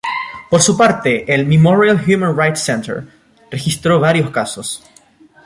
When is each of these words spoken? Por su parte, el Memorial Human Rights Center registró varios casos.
Por 0.49 0.63
su 0.63 0.75
parte, 0.75 1.31
el 1.31 1.45
Memorial 1.45 2.01
Human 2.07 2.35
Rights 2.35 2.61
Center 2.61 3.05
registró 3.51 3.99
varios 3.99 4.31
casos. 4.31 4.83